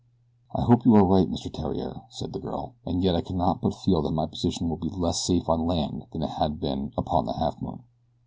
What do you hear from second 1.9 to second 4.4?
said the girl, "and yet I cannot but feel that my